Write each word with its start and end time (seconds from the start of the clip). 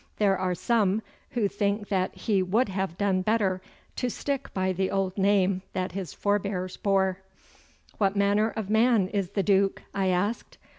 There 0.17 0.35
are 0.35 0.55
some 0.55 1.03
who 1.29 1.47
think 1.47 1.89
that 1.89 2.15
he 2.15 2.41
would 2.41 2.69
have 2.69 2.97
done 2.97 3.21
better 3.21 3.61
to 3.97 4.09
stick 4.09 4.51
by 4.51 4.73
the 4.73 4.89
old 4.89 5.15
name 5.15 5.61
that 5.73 5.91
his 5.91 6.11
forebears 6.11 6.75
bore.' 6.75 7.19
'What 7.99 8.15
manner 8.15 8.49
of 8.49 8.67
man 8.67 9.09
is 9.09 9.29
the 9.29 9.43
Duke?' 9.43 9.83
I 9.93 10.07
asked. 10.07 10.57